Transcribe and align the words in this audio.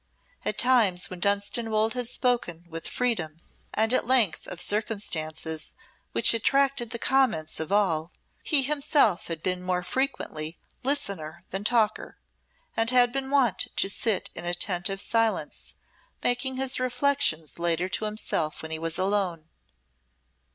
At 0.43 0.57
times 0.57 1.11
when 1.11 1.19
Dunstanwolde 1.19 1.93
had 1.93 2.07
spoken 2.07 2.65
with 2.67 2.87
freedom 2.87 3.39
and 3.71 3.93
at 3.93 4.07
length 4.07 4.47
of 4.47 4.59
circumstances 4.59 5.75
which 6.11 6.33
attracted 6.33 6.89
the 6.89 6.97
comments 6.97 7.59
of 7.59 7.71
all, 7.71 8.11
he 8.41 8.63
himself 8.63 9.27
had 9.27 9.43
been 9.43 9.61
more 9.61 9.83
frequently 9.83 10.57
listener 10.81 11.43
than 11.51 11.63
talker, 11.63 12.17
and 12.75 12.89
had 12.89 13.11
been 13.11 13.29
wont 13.29 13.67
to 13.75 13.89
sit 13.91 14.31
in 14.33 14.43
attentive 14.43 14.99
silence, 14.99 15.75
making 16.23 16.55
his 16.55 16.79
reflections 16.79 17.59
later 17.59 17.87
to 17.89 18.05
himself 18.05 18.63
when 18.63 18.71
he 18.71 18.79
was 18.79 18.97
alone. 18.97 19.49